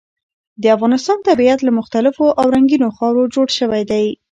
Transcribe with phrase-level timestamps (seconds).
[0.61, 4.05] د افغانستان طبیعت له مختلفو او رنګینو خاورو جوړ شوی دی.